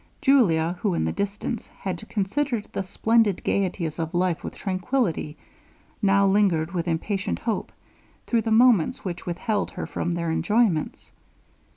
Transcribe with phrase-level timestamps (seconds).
[0.19, 5.37] Julia, who, in the distance, had considered the splendid gaieties of life with tranquillity,
[6.01, 7.71] now lingered with impatient hope
[8.25, 11.11] through the moments which withheld her from their enjoyments.